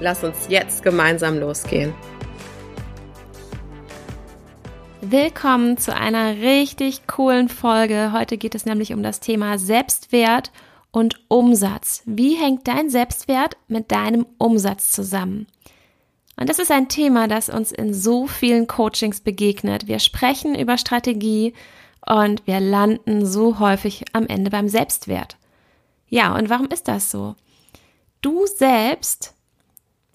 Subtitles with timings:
[0.00, 1.92] Lass uns jetzt gemeinsam losgehen.
[5.00, 8.12] Willkommen zu einer richtig coolen Folge.
[8.12, 10.52] Heute geht es nämlich um das Thema Selbstwert
[10.92, 12.02] und Umsatz.
[12.04, 15.46] Wie hängt dein Selbstwert mit deinem Umsatz zusammen?
[16.36, 19.88] Und das ist ein Thema, das uns in so vielen Coachings begegnet.
[19.88, 21.54] Wir sprechen über Strategie
[22.06, 25.36] und wir landen so häufig am Ende beim Selbstwert.
[26.08, 27.34] Ja, und warum ist das so?
[28.20, 29.34] Du selbst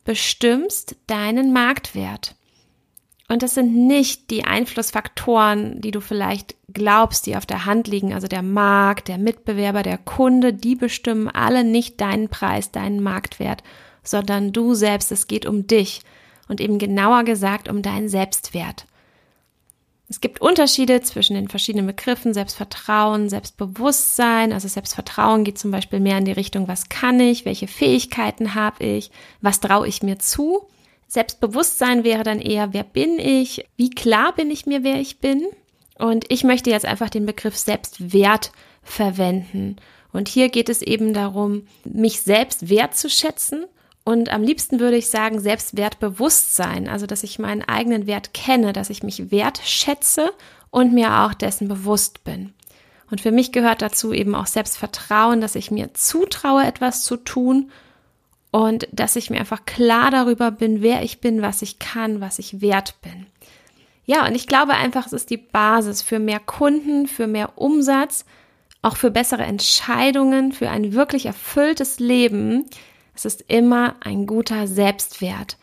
[0.04, 2.36] bestimmst deinen Marktwert.
[3.30, 8.14] Und das sind nicht die Einflussfaktoren, die du vielleicht glaubst, die auf der Hand liegen,
[8.14, 13.64] also der Markt, der Mitbewerber, der Kunde, die bestimmen alle nicht deinen Preis, deinen Marktwert,
[14.04, 16.02] sondern du selbst, es geht um dich
[16.50, 18.86] und eben genauer gesagt um deinen Selbstwert.
[20.14, 24.54] Es gibt Unterschiede zwischen den verschiedenen Begriffen Selbstvertrauen, Selbstbewusstsein.
[24.54, 28.84] Also Selbstvertrauen geht zum Beispiel mehr in die Richtung, was kann ich, welche Fähigkeiten habe
[28.84, 29.10] ich,
[29.42, 30.68] was traue ich mir zu.
[31.08, 35.48] Selbstbewusstsein wäre dann eher, wer bin ich, wie klar bin ich mir, wer ich bin.
[35.98, 38.52] Und ich möchte jetzt einfach den Begriff Selbstwert
[38.84, 39.78] verwenden.
[40.12, 43.66] Und hier geht es eben darum, mich selbst wertzuschätzen
[44.06, 48.90] und am liebsten würde ich sagen, Selbstwertbewusstsein, also dass ich meinen eigenen Wert kenne, dass
[48.90, 50.32] ich mich wertschätze
[50.72, 52.54] und mir auch dessen bewusst bin.
[53.10, 57.72] Und für mich gehört dazu eben auch Selbstvertrauen, dass ich mir zutraue, etwas zu tun
[58.52, 62.40] und dass ich mir einfach klar darüber bin, wer ich bin, was ich kann, was
[62.40, 63.28] ich wert bin.
[64.06, 68.26] Ja, und ich glaube einfach, es ist die Basis für mehr Kunden, für mehr Umsatz,
[68.82, 72.66] auch für bessere Entscheidungen, für ein wirklich erfülltes Leben,
[73.16, 75.58] es ist immer ein guter Selbstwert,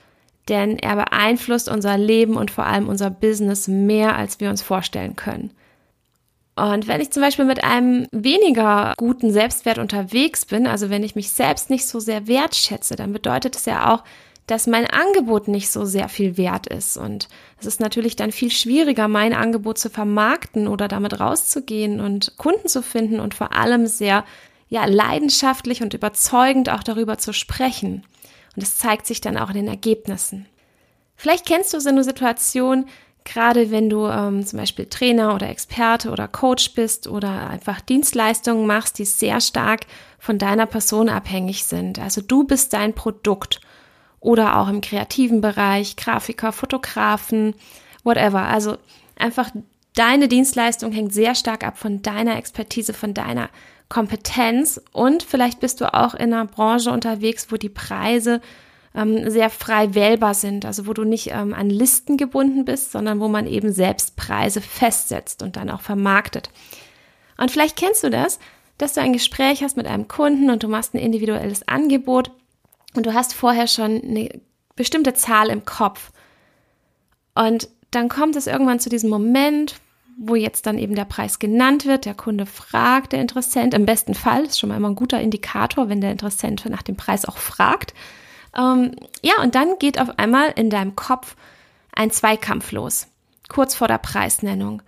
[0.49, 5.17] denn er beeinflusst unser Leben und vor allem unser Business mehr, als wir uns vorstellen
[5.17, 5.51] können.
[6.57, 11.15] Und wenn ich zum Beispiel mit einem weniger guten Selbstwert unterwegs bin, also wenn ich
[11.15, 14.05] mich selbst nicht so sehr wertschätze, dann bedeutet es ja auch,
[14.47, 16.97] dass mein Angebot nicht so sehr viel wert ist.
[16.97, 17.29] Und
[17.61, 22.69] es ist natürlich dann viel schwieriger, mein Angebot zu vermarkten oder damit rauszugehen und Kunden
[22.69, 24.25] zu finden und vor allem sehr
[24.71, 28.07] ja, leidenschaftlich und überzeugend auch darüber zu sprechen.
[28.57, 30.47] Und es zeigt sich dann auch in den Ergebnissen.
[31.17, 32.87] Vielleicht kennst du so eine Situation,
[33.25, 38.67] gerade wenn du ähm, zum Beispiel Trainer oder Experte oder Coach bist oder einfach Dienstleistungen
[38.67, 39.83] machst, die sehr stark
[40.19, 41.99] von deiner Person abhängig sind.
[41.99, 43.61] Also du bist dein Produkt
[44.21, 47.55] oder auch im kreativen Bereich, Grafiker, Fotografen,
[48.05, 48.43] whatever.
[48.43, 48.77] Also
[49.17, 49.51] einfach
[49.95, 53.51] deine Dienstleistung hängt sehr stark ab von deiner Expertise, von deiner
[53.91, 58.41] Kompetenz und vielleicht bist du auch in einer Branche unterwegs, wo die Preise
[58.95, 63.21] ähm, sehr frei wählbar sind, also wo du nicht ähm, an Listen gebunden bist, sondern
[63.21, 66.51] wo man eben selbst Preise festsetzt und dann auch vermarktet.
[67.37, 68.39] Und vielleicht kennst du das,
[68.79, 72.31] dass du ein Gespräch hast mit einem Kunden und du machst ein individuelles Angebot
[72.95, 74.29] und du hast vorher schon eine
[74.77, 76.13] bestimmte Zahl im Kopf.
[77.35, 79.81] Und dann kommt es irgendwann zu diesem Moment,
[80.19, 84.15] wo jetzt dann eben der Preis genannt wird, der Kunde fragt, der Interessent, im besten
[84.15, 87.39] Fall, ist schon mal immer ein guter Indikator, wenn der Interessent nach dem Preis auch
[87.39, 87.95] fragt.
[88.57, 91.37] Ähm, ja, und dann geht auf einmal in deinem Kopf
[91.93, 93.07] ein Zweikampf los,
[93.49, 94.83] kurz vor der Preisnennung.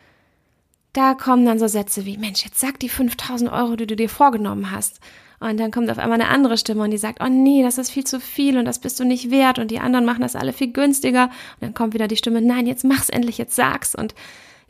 [0.92, 4.08] Da kommen dann so Sätze wie, Mensch, jetzt sag die 5000 Euro, die du dir
[4.08, 5.00] vorgenommen hast.
[5.40, 7.90] Und dann kommt auf einmal eine andere Stimme und die sagt, oh nee, das ist
[7.90, 10.52] viel zu viel und das bist du nicht wert und die anderen machen das alle
[10.52, 11.24] viel günstiger.
[11.24, 13.94] Und dann kommt wieder die Stimme, nein, jetzt mach's endlich, jetzt sag's.
[13.96, 14.14] Und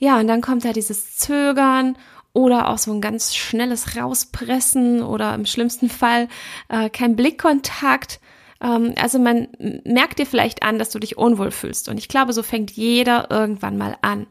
[0.02, 1.96] ja, und dann kommt da dieses Zögern
[2.32, 6.26] oder auch so ein ganz schnelles Rauspressen oder im schlimmsten Fall
[6.68, 8.18] äh, kein Blickkontakt.
[8.60, 9.46] Ähm, also man
[9.84, 11.88] merkt dir vielleicht an, dass du dich unwohl fühlst.
[11.88, 14.26] Und ich glaube, so fängt jeder irgendwann mal an.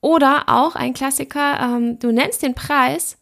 [0.00, 3.18] Oder auch ein Klassiker, ähm, du nennst den Preis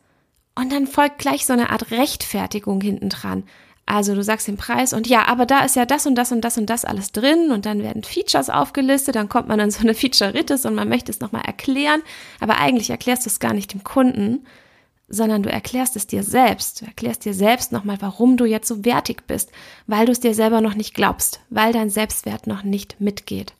[0.54, 3.44] und dann folgt gleich so eine Art Rechtfertigung hinten dran.
[3.84, 6.40] Also du sagst den Preis und ja, aber da ist ja das und das und
[6.42, 9.80] das und das alles drin und dann werden Features aufgelistet, dann kommt man an so
[9.80, 12.02] eine Feature-Ritis und man möchte es nochmal erklären,
[12.40, 14.46] aber eigentlich erklärst du es gar nicht dem Kunden,
[15.08, 16.80] sondern du erklärst es dir selbst.
[16.80, 19.50] Du erklärst dir selbst nochmal, warum du jetzt so wertig bist,
[19.86, 23.52] weil du es dir selber noch nicht glaubst, weil dein Selbstwert noch nicht mitgeht.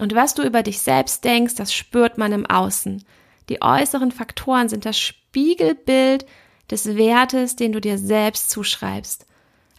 [0.00, 3.04] Und was du über dich selbst denkst, das spürt man im Außen.
[3.48, 6.26] Die äußeren Faktoren sind das Spiegelbild
[6.70, 9.26] des Wertes, den du dir selbst zuschreibst.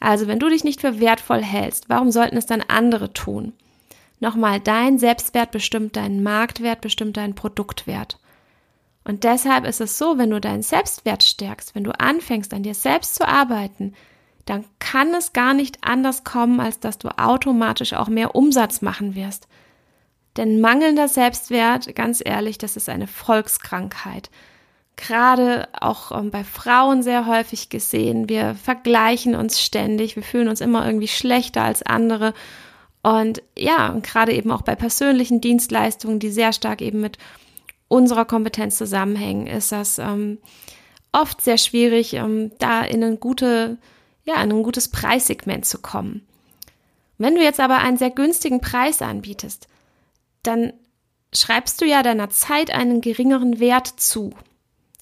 [0.02, 3.54] Also wenn du dich nicht für wertvoll hältst, warum sollten es dann andere tun?
[4.20, 8.20] Nochmal, dein Selbstwert bestimmt deinen Marktwert, bestimmt deinen Produktwert.
[9.04, 12.76] Und deshalb ist es so, wenn du deinen Selbstwert stärkst, wenn du anfängst an dir
[12.76, 13.94] selbst zu arbeiten,
[14.46, 19.16] dann kann es gar nicht anders kommen, als dass du automatisch auch mehr Umsatz machen
[19.16, 19.48] wirst.
[20.38, 24.30] Denn mangelnder Selbstwert, ganz ehrlich, das ist eine Volkskrankheit.
[24.98, 28.30] Gerade auch ähm, bei Frauen sehr häufig gesehen.
[28.30, 32.34] Wir vergleichen uns ständig, wir fühlen uns immer irgendwie schlechter als andere.
[33.02, 37.18] Und ja, gerade eben auch bei persönlichen Dienstleistungen, die sehr stark eben mit
[37.88, 40.38] unserer Kompetenz zusammenhängen, ist das ähm,
[41.12, 43.78] oft sehr schwierig, ähm, da in ein, gute,
[44.24, 46.28] ja, in ein gutes Preissegment zu kommen.
[47.18, 49.68] Wenn du jetzt aber einen sehr günstigen Preis anbietest,
[50.44, 50.74] dann
[51.34, 54.34] schreibst du ja deiner Zeit einen geringeren Wert zu.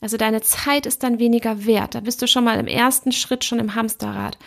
[0.02, 1.96] Also deine Zeit ist dann weniger wert.
[1.96, 4.38] Da bist du schon mal im ersten Schritt schon im Hamsterrad.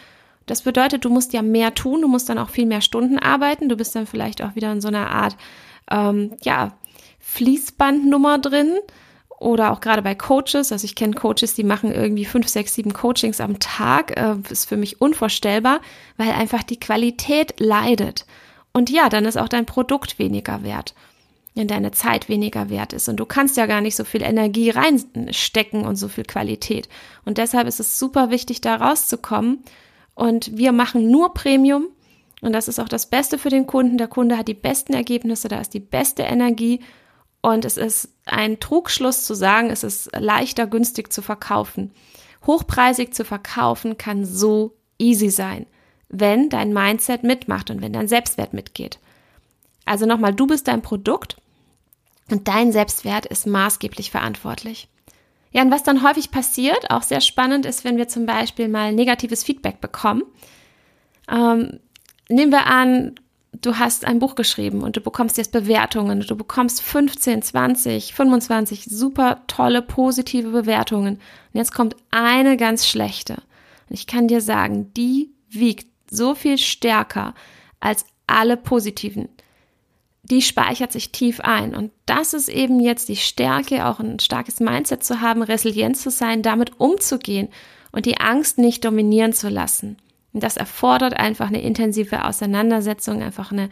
[0.46, 3.69] Das bedeutet, du musst ja mehr tun, du musst dann auch viel mehr Stunden arbeiten,
[3.69, 5.37] du bist dann vielleicht auch wieder in so einer Art,
[5.90, 6.72] ähm, ja,
[7.20, 8.76] Fließbandnummer drin
[9.38, 10.72] oder auch gerade bei Coaches.
[10.72, 14.16] Also ich kenne Coaches, die machen irgendwie fünf, sechs, sieben Coachings am Tag.
[14.16, 15.81] Äh, ist für mich unvorstellbar,
[16.16, 18.26] weil einfach die Qualität leidet.
[18.72, 20.94] Und ja, dann ist auch dein Produkt weniger wert,
[21.54, 23.08] wenn deine Zeit weniger wert ist.
[23.08, 26.88] Und du kannst ja gar nicht so viel Energie reinstecken und so viel Qualität.
[27.25, 29.62] Und deshalb ist es super wichtig, da rauszukommen.
[30.14, 31.88] Und wir machen nur Premium.
[32.40, 33.99] Und das ist auch das Beste für den Kunden.
[33.99, 36.81] Der Kunde hat die besten Ergebnisse, da ist die beste Energie.
[37.40, 41.93] Und es ist ein Trugschluss zu sagen, es ist leichter günstig zu verkaufen.
[42.46, 45.66] Hochpreisig zu verkaufen kann so easy sein
[46.12, 49.00] wenn dein Mindset mitmacht und wenn dein Selbstwert mitgeht.
[49.84, 51.37] Also nochmal, du bist dein Produkt
[52.30, 54.88] und dein Selbstwert ist maßgeblich verantwortlich.
[55.52, 58.92] Ja, und was dann häufig passiert, auch sehr spannend ist, wenn wir zum Beispiel mal
[58.92, 60.22] negatives Feedback bekommen.
[61.30, 61.78] Ähm,
[62.28, 63.16] nehmen wir an,
[63.60, 66.20] du hast ein Buch geschrieben und du bekommst jetzt Bewertungen.
[66.20, 71.16] Du bekommst 15, 20, 25 super tolle, positive Bewertungen.
[71.16, 73.34] Und jetzt kommt eine ganz schlechte.
[73.34, 77.34] Und ich kann dir sagen, die wiegt so viel stärker
[77.80, 79.28] als alle positiven.
[80.24, 81.74] Die speichert sich tief ein.
[81.74, 86.10] Und das ist eben jetzt die Stärke, auch ein starkes Mindset zu haben, resilient zu
[86.10, 87.48] sein, damit umzugehen
[87.90, 89.96] und die Angst nicht dominieren zu lassen.
[90.32, 93.69] Und das erfordert einfach eine intensive Auseinandersetzung, einfach eine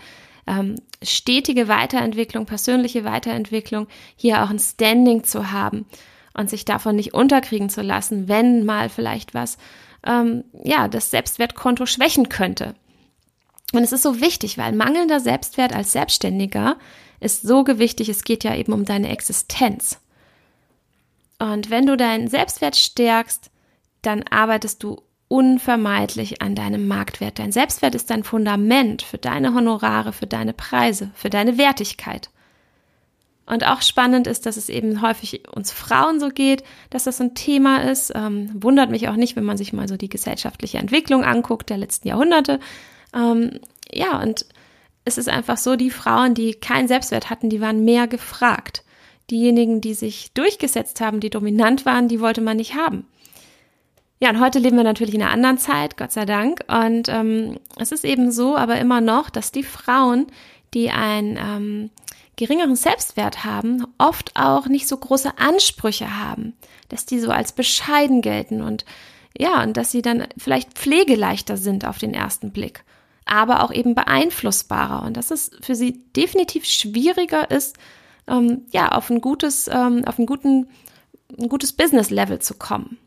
[0.47, 3.87] ähm, stetige Weiterentwicklung, persönliche Weiterentwicklung,
[4.17, 5.87] hier auch ein Standing zu haben
[6.35, 9.56] und sich davon nicht unterkriegen zu lassen, wenn mal vielleicht was
[10.06, 12.75] ähm, ja, das Selbstwertkonto schwächen könnte.
[13.72, 16.76] Und es ist so wichtig, weil mangelnder Selbstwert als Selbstständiger
[17.20, 20.00] ist so gewichtig, es geht ja eben um deine Existenz.
[21.38, 23.50] Und wenn du deinen Selbstwert stärkst,
[24.02, 27.38] dann arbeitest du unvermeidlich an deinem Marktwert.
[27.38, 32.31] Dein Selbstwert ist dein Fundament für deine Honorare, für deine Preise, für deine Wertigkeit.
[33.46, 37.34] Und auch spannend ist, dass es eben häufig uns Frauen so geht, dass das ein
[37.34, 38.12] Thema ist.
[38.14, 41.78] Ähm, wundert mich auch nicht, wenn man sich mal so die gesellschaftliche Entwicklung anguckt der
[41.78, 42.61] letzten Jahrhunderte.
[43.15, 43.61] Ähm,
[43.93, 44.47] ja, und
[45.05, 48.85] es ist einfach so, die Frauen, die keinen Selbstwert hatten, die waren mehr gefragt.
[49.31, 53.07] Diejenigen, die sich durchgesetzt haben, die dominant waren, die wollte man nicht haben.
[54.23, 56.61] Ja, und heute leben wir natürlich in einer anderen Zeit, Gott sei Dank.
[56.69, 60.27] Und ähm, es ist eben so, aber immer noch, dass die Frauen,
[60.75, 61.91] die ein ähm,
[62.37, 66.55] geringeren Selbstwert haben, oft auch nicht so große Ansprüche haben,
[66.89, 68.84] dass die so als bescheiden gelten und
[69.39, 72.84] ja, und dass sie dann vielleicht pflegeleichter sind auf den ersten Blick,
[73.31, 77.77] aber auch eben beeinflussbarer und dass es für sie definitiv schwieriger ist,
[78.27, 80.69] ähm, ja, auf ein gutes, ähm, auf einen guten,
[81.39, 82.99] ein gutes Business-Level zu kommen.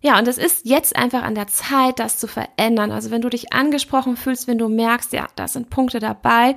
[0.00, 2.92] Ja, und es ist jetzt einfach an der Zeit, das zu verändern.
[2.92, 6.56] Also wenn du dich angesprochen fühlst, wenn du merkst, ja, da sind Punkte dabei,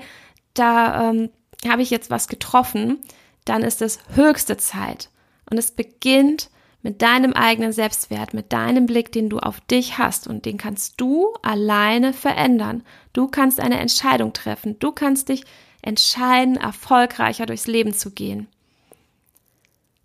[0.54, 1.30] da ähm,
[1.68, 3.00] habe ich jetzt was getroffen,
[3.46, 5.10] dann ist es höchste Zeit.
[5.50, 6.50] Und es beginnt
[6.84, 11.00] mit deinem eigenen Selbstwert, mit deinem Blick, den du auf dich hast und den kannst
[11.00, 12.84] du alleine verändern.
[13.14, 14.78] Du kannst eine Entscheidung treffen.
[14.80, 15.44] Du kannst dich
[15.82, 18.48] entscheiden, erfolgreicher durchs Leben zu gehen.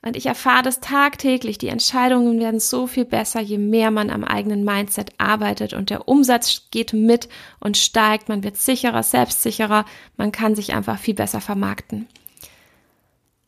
[0.03, 1.59] Und ich erfahre das tagtäglich.
[1.59, 6.07] Die Entscheidungen werden so viel besser, je mehr man am eigenen Mindset arbeitet und der
[6.07, 7.29] Umsatz geht mit
[7.59, 8.29] und steigt.
[8.29, 9.85] Man wird sicherer, selbstsicherer.
[10.17, 12.07] Man kann sich einfach viel besser vermarkten.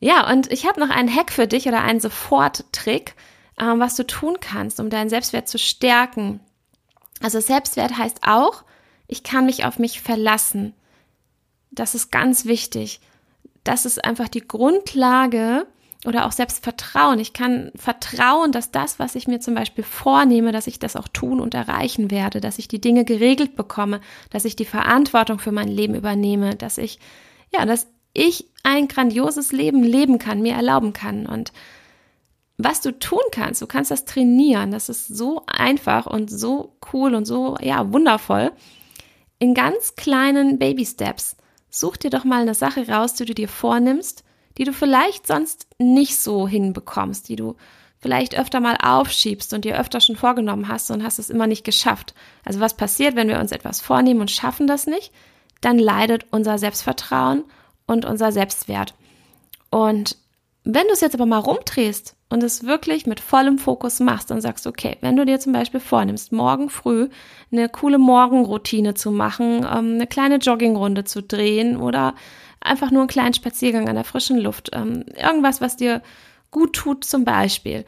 [0.01, 3.15] Ja, und ich habe noch einen Hack für dich oder einen Sofort-Trick,
[3.57, 6.41] äh, was du tun kannst, um deinen Selbstwert zu stärken.
[7.21, 8.65] Also Selbstwert heißt auch,
[9.07, 10.75] ich kann mich auf mich verlassen.
[11.71, 13.01] Das ist ganz wichtig.
[13.65, 15.67] Das ist einfach die Grundlage,
[16.07, 17.19] oder auch Selbstvertrauen.
[17.19, 21.09] Ich kann vertrauen, dass das, was ich mir zum Beispiel vornehme, dass ich das auch
[21.09, 24.01] tun und erreichen werde, dass ich die Dinge geregelt bekomme,
[24.31, 27.01] dass ich die Verantwortung für mein Leben übernehme, dass ich,
[27.53, 27.89] ja, dass
[28.19, 31.27] ich ein grandioses Leben leben kann, mir erlauben kann.
[31.27, 31.53] Und
[32.57, 34.71] was du tun kannst, du kannst das trainieren.
[34.71, 38.53] Das ist so einfach und so cool und so, ja, wundervoll.
[39.39, 41.37] In ganz kleinen Baby Steps.
[41.71, 44.25] Such dir doch mal eine Sache raus, die du dir vornimmst
[44.59, 47.57] die du vielleicht sonst nicht so hinbekommst, die du
[48.01, 51.65] vielleicht öfter mal aufschiebst und dir öfter schon vorgenommen hast und hast es immer nicht
[51.65, 52.15] geschafft.
[52.45, 55.13] Also was passiert, wenn wir uns etwas vornehmen und schaffen das nicht?
[55.61, 57.45] Dann leidet unser Selbstvertrauen
[57.89, 58.95] und unser Selbstwert.
[59.71, 60.17] Und
[60.63, 64.41] wenn du es jetzt aber mal rumdrehst und es wirklich mit vollem Fokus machst und
[64.41, 67.09] sagst, okay, wenn du dir zum Beispiel vornimmst, morgen früh
[67.51, 72.15] eine coole Morgenroutine zu machen, ähm, eine kleine Joggingrunde zu drehen oder
[72.61, 76.03] einfach nur einen kleinen Spaziergang an der frischen Luft, ähm, irgendwas, was dir
[76.51, 77.85] gut tut zum Beispiel,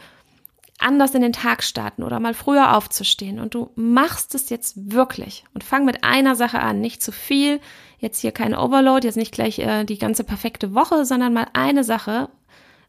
[0.80, 3.38] anders in den Tag starten oder mal früher aufzustehen.
[3.38, 5.44] Und du machst es jetzt wirklich.
[5.54, 7.60] Und fang mit einer Sache an, nicht zu viel,
[7.98, 11.84] jetzt hier kein Overload, jetzt nicht gleich äh, die ganze perfekte Woche, sondern mal eine
[11.84, 12.30] Sache,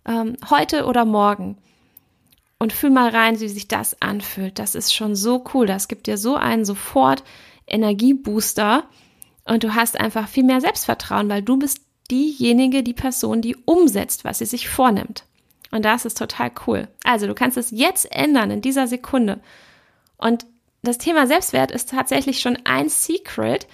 [0.05, 1.57] ähm, heute oder morgen.
[2.59, 4.59] Und fühl mal rein, wie sich das anfühlt.
[4.59, 7.23] Das ist schon so cool, das gibt dir so einen sofort
[7.67, 8.83] Energiebooster.
[9.45, 11.81] Und du hast einfach viel mehr Selbstvertrauen, weil du bist
[12.11, 15.25] diejenige, die Person, die umsetzt, was sie sich vornimmt.
[15.71, 16.87] Und das ist total cool.
[17.03, 19.39] Also du kannst es jetzt ändern in dieser Sekunde.
[20.17, 20.45] Und
[20.83, 23.67] das Thema Selbstwert ist tatsächlich schon ein Secret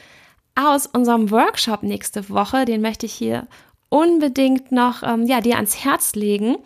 [0.55, 2.65] aus unserem Workshop nächste Woche.
[2.65, 3.47] Den möchte ich hier
[3.89, 6.57] unbedingt noch ähm, ja, dir ans Herz legen.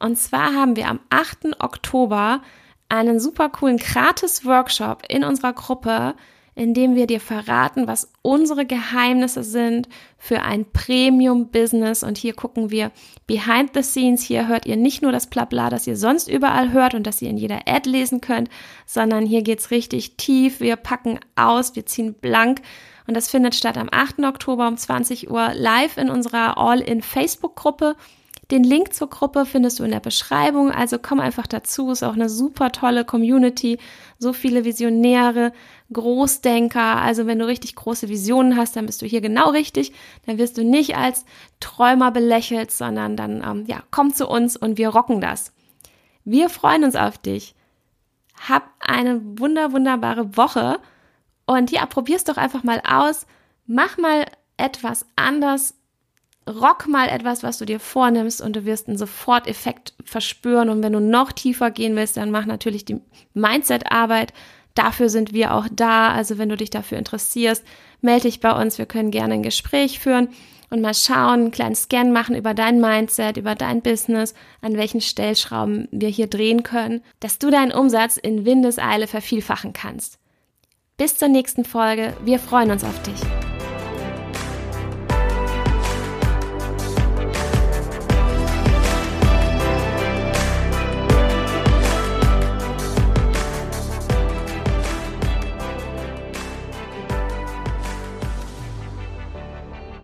[0.00, 1.60] Und zwar haben wir am 8.
[1.60, 2.42] Oktober
[2.88, 6.14] einen super coolen Gratis-Workshop in unserer Gruppe
[6.58, 9.88] indem wir dir verraten, was unsere Geheimnisse sind
[10.18, 12.02] für ein Premium-Business.
[12.02, 12.90] Und hier gucken wir
[13.28, 14.22] behind the scenes.
[14.22, 17.30] Hier hört ihr nicht nur das Blabla, das ihr sonst überall hört und das ihr
[17.30, 18.50] in jeder Ad lesen könnt,
[18.86, 20.58] sondern hier geht's richtig tief.
[20.58, 22.60] Wir packen aus, wir ziehen blank.
[23.06, 24.24] Und das findet statt am 8.
[24.24, 27.94] Oktober um 20 Uhr live in unserer All-in Facebook-Gruppe.
[28.50, 32.14] Den Link zur Gruppe findest du in der Beschreibung, also komm einfach dazu, ist auch
[32.14, 33.78] eine super tolle Community,
[34.18, 35.52] so viele Visionäre,
[35.92, 39.92] Großdenker, also wenn du richtig große Visionen hast, dann bist du hier genau richtig,
[40.24, 41.26] dann wirst du nicht als
[41.60, 45.52] Träumer belächelt, sondern dann, ähm, ja, komm zu uns und wir rocken das.
[46.24, 47.54] Wir freuen uns auf dich.
[48.48, 50.78] Hab eine wunder, wunderbare Woche.
[51.46, 53.26] Und ja, probier's doch einfach mal aus,
[53.66, 54.26] mach mal
[54.58, 55.74] etwas anders
[56.48, 60.68] rock mal etwas, was du dir vornimmst und du wirst einen Soforteffekt verspüren.
[60.68, 63.00] Und wenn du noch tiefer gehen willst, dann mach natürlich die
[63.34, 64.32] Mindset-Arbeit.
[64.74, 66.10] Dafür sind wir auch da.
[66.10, 67.64] Also wenn du dich dafür interessierst,
[68.00, 68.78] melde dich bei uns.
[68.78, 70.28] Wir können gerne ein Gespräch führen
[70.70, 75.00] und mal schauen, einen kleinen Scan machen über dein Mindset, über dein Business, an welchen
[75.00, 80.18] Stellschrauben wir hier drehen können, dass du deinen Umsatz in Windeseile vervielfachen kannst.
[80.96, 82.14] Bis zur nächsten Folge.
[82.24, 83.37] Wir freuen uns auf dich.